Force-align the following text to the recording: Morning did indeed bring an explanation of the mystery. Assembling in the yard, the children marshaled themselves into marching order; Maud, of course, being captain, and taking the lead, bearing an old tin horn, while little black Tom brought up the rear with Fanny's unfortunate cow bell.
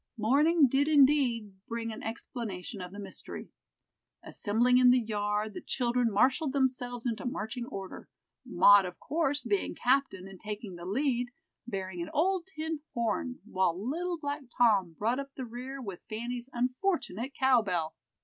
Morning 0.17 0.67
did 0.67 0.87
indeed 0.87 1.53
bring 1.67 1.91
an 1.93 2.01
explanation 2.01 2.81
of 2.81 2.91
the 2.91 2.97
mystery. 2.97 3.49
Assembling 4.23 4.79
in 4.79 4.89
the 4.89 4.97
yard, 4.99 5.53
the 5.53 5.61
children 5.61 6.11
marshaled 6.11 6.53
themselves 6.53 7.05
into 7.05 7.23
marching 7.23 7.67
order; 7.67 8.09
Maud, 8.43 8.83
of 8.87 8.99
course, 8.99 9.43
being 9.43 9.75
captain, 9.75 10.27
and 10.27 10.39
taking 10.39 10.73
the 10.75 10.85
lead, 10.85 11.27
bearing 11.67 12.01
an 12.01 12.09
old 12.15 12.47
tin 12.47 12.79
horn, 12.95 13.41
while 13.45 13.79
little 13.79 14.17
black 14.17 14.41
Tom 14.57 14.93
brought 14.97 15.19
up 15.19 15.35
the 15.35 15.45
rear 15.45 15.79
with 15.79 16.01
Fanny's 16.09 16.49
unfortunate 16.51 17.35
cow 17.39 17.61
bell. 17.61 17.93